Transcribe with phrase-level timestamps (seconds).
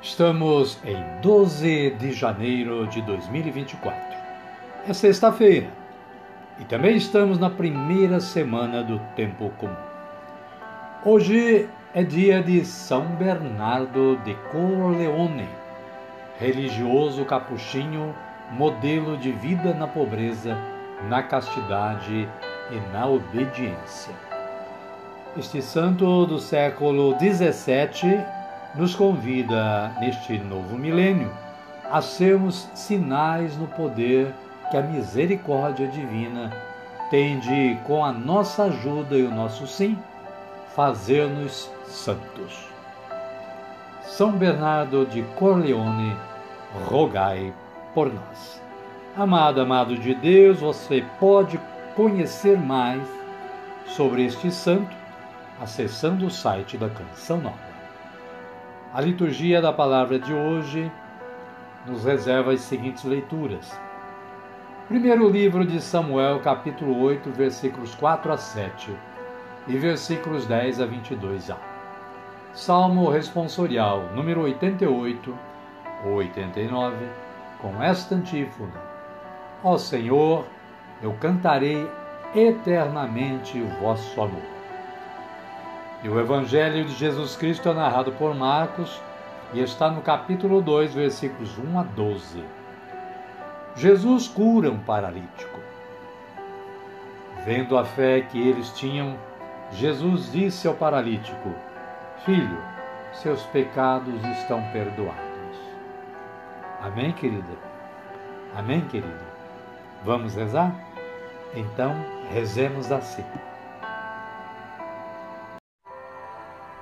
[0.00, 4.00] Estamos em 12 de janeiro de 2024.
[4.86, 5.66] É sexta-feira
[6.60, 9.74] e também estamos na primeira semana do tempo comum.
[11.04, 15.48] Hoje é dia de São Bernardo de Corleone,
[16.38, 18.14] religioso capuchinho,
[18.52, 20.56] modelo de vida na pobreza,
[21.08, 22.28] na castidade
[22.70, 24.14] e na obediência.
[25.36, 28.37] Este santo do século 17
[28.74, 31.30] nos convida, neste novo milênio,
[31.90, 34.32] a sermos sinais no poder
[34.70, 36.52] que a misericórdia divina
[37.10, 39.98] tem de, com a nossa ajuda e o nosso sim,
[40.74, 42.68] fazer-nos santos.
[44.02, 46.16] São Bernardo de Corleone,
[46.86, 47.52] rogai
[47.94, 48.60] por nós.
[49.16, 51.58] Amado, amado de Deus, você pode
[51.96, 53.02] conhecer mais
[53.86, 54.94] sobre este santo
[55.60, 57.67] acessando o site da Canção Nova.
[58.98, 60.90] A liturgia da palavra de hoje
[61.86, 63.80] nos reserva as seguintes leituras.
[64.88, 68.92] Primeiro livro de Samuel, capítulo 8, versículos 4 a 7
[69.68, 71.56] e versículos 10 a 22a.
[72.52, 75.38] Salmo responsorial, número 88
[76.04, 76.96] ou 89,
[77.62, 78.82] com esta antífona:
[79.62, 80.44] Ó Senhor,
[81.00, 81.88] eu cantarei
[82.34, 84.57] eternamente o vosso amor.
[86.02, 89.00] E o Evangelho de Jesus Cristo é narrado por Marcos
[89.52, 92.44] e está no capítulo 2, versículos 1 a 12.
[93.74, 95.58] Jesus cura um paralítico.
[97.44, 99.16] Vendo a fé que eles tinham,
[99.72, 101.52] Jesus disse ao paralítico:
[102.24, 102.58] Filho,
[103.12, 105.18] seus pecados estão perdoados.
[106.80, 107.56] Amém, querida?
[108.54, 109.26] Amém, querido?
[110.04, 110.72] Vamos rezar?
[111.54, 111.92] Então,
[112.30, 113.24] rezemos assim.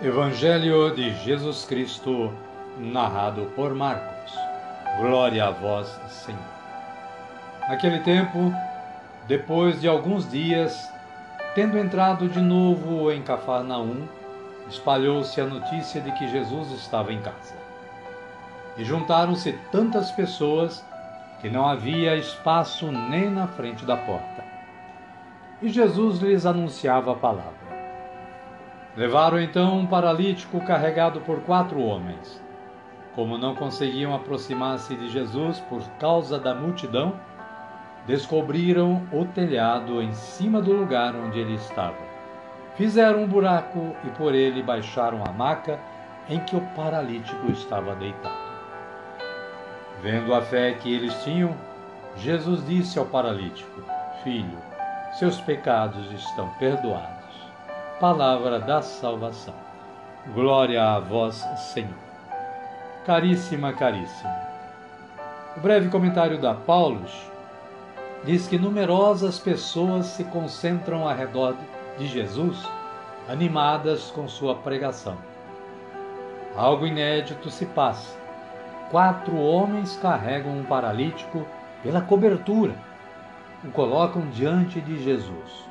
[0.00, 2.32] Evangelho de Jesus Cristo,
[2.78, 4.32] narrado por Marcos.
[5.00, 6.38] Glória a vós, Senhor.
[7.68, 8.54] Naquele tempo,
[9.26, 10.88] depois de alguns dias,
[11.52, 14.06] tendo entrado de novo em Cafarnaum,
[14.70, 17.56] espalhou-se a notícia de que Jesus estava em casa.
[18.76, 20.84] E juntaram-se tantas pessoas
[21.40, 24.44] que não havia espaço nem na frente da porta.
[25.60, 27.67] E Jesus lhes anunciava a palavra.
[28.98, 32.42] Levaram então um paralítico carregado por quatro homens.
[33.14, 37.14] Como não conseguiam aproximar-se de Jesus por causa da multidão,
[38.08, 41.94] descobriram o telhado em cima do lugar onde ele estava.
[42.74, 45.78] Fizeram um buraco e por ele baixaram a maca
[46.28, 48.34] em que o paralítico estava deitado.
[50.02, 51.54] Vendo a fé que eles tinham,
[52.16, 53.80] Jesus disse ao paralítico:
[54.24, 54.58] Filho,
[55.12, 57.17] seus pecados estão perdoados.
[58.00, 59.54] Palavra da salvação.
[60.34, 61.34] Glória a vós,
[61.72, 61.90] Senhor.
[63.04, 64.36] Caríssima, caríssima.
[65.56, 67.12] O breve comentário da Paulus
[68.24, 71.56] diz que numerosas pessoas se concentram ao redor
[71.98, 72.62] de Jesus,
[73.28, 75.16] animadas com sua pregação.
[76.56, 78.18] Algo inédito se passa
[78.90, 81.46] quatro homens carregam um paralítico
[81.82, 82.74] pela cobertura,
[83.64, 85.68] o colocam diante de Jesus.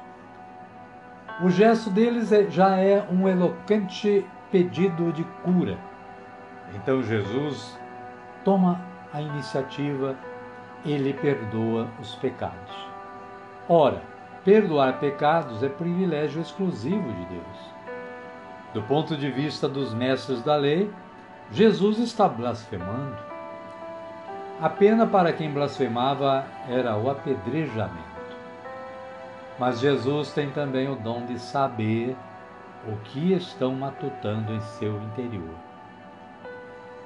[1.39, 5.77] O gesto deles é, já é um eloquente pedido de cura.
[6.73, 7.77] Então Jesus
[8.43, 8.81] toma
[9.13, 10.15] a iniciativa,
[10.83, 12.75] ele perdoa os pecados.
[13.69, 14.01] Ora,
[14.43, 17.77] perdoar pecados é privilégio exclusivo de Deus.
[18.73, 20.91] Do ponto de vista dos mestres da lei,
[21.51, 23.17] Jesus está blasfemando.
[24.59, 28.16] A pena para quem blasfemava era o apedrejamento.
[29.59, 32.15] Mas Jesus tem também o dom de saber
[32.87, 35.55] o que estão matutando em seu interior.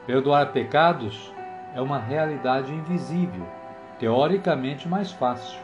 [0.05, 1.31] Perdoar pecados
[1.73, 3.47] é uma realidade invisível,
[3.97, 5.59] teoricamente mais fácil.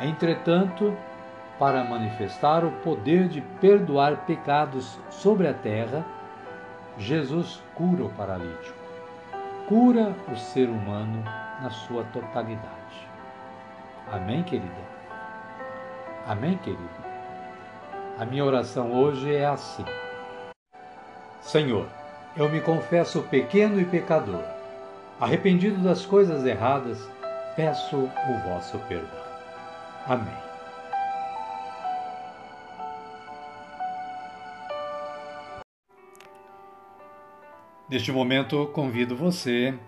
[0.00, 0.96] Entretanto,
[1.58, 6.04] para manifestar o poder de perdoar pecados sobre a terra,
[6.98, 8.76] Jesus cura o paralítico,
[9.68, 11.22] cura o ser humano
[11.62, 13.08] na sua totalidade.
[14.10, 14.93] Amém, querida?
[16.26, 16.88] Amém, querido?
[18.18, 19.84] A minha oração hoje é assim:
[21.42, 21.86] Senhor,
[22.34, 24.42] eu me confesso pequeno e pecador.
[25.20, 26.98] Arrependido das coisas erradas,
[27.54, 29.24] peço o vosso perdão.
[30.06, 30.34] Amém.
[37.88, 39.78] Neste momento, convido você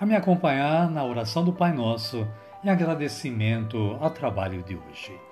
[0.00, 2.26] a me acompanhar na oração do Pai Nosso
[2.64, 5.31] em agradecimento ao trabalho de hoje.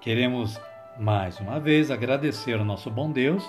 [0.00, 0.58] Queremos
[0.98, 3.44] mais uma vez agradecer ao nosso bom Deus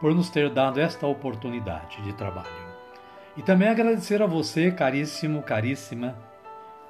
[0.00, 2.48] por nos ter dado esta oportunidade de trabalho.
[3.36, 6.16] E também agradecer a você, caríssimo, caríssima,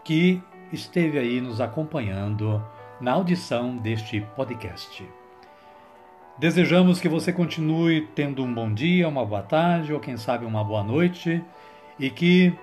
[0.02, 0.42] que
[0.72, 2.64] esteve aí nos acompanhando
[2.98, 5.06] na audição deste podcast.
[6.38, 10.64] Desejamos que você continue tendo um bom dia, uma boa tarde ou quem sabe uma
[10.64, 11.44] boa noite
[11.98, 12.58] e que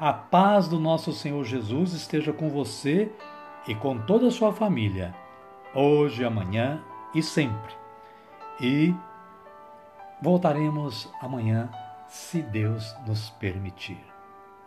[0.00, 3.08] a paz do nosso Senhor Jesus esteja com você
[3.68, 5.14] e com toda a sua família,
[5.74, 6.82] hoje, amanhã
[7.14, 7.74] e sempre.
[8.60, 8.94] E
[10.20, 11.70] voltaremos amanhã,
[12.08, 14.04] se Deus nos permitir.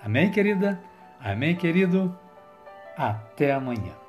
[0.03, 0.81] Amém, querida?
[1.19, 2.17] Amém, querido?
[2.97, 4.04] Até amanhã.